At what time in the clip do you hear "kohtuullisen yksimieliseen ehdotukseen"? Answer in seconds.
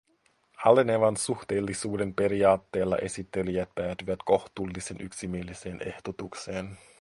4.25-6.77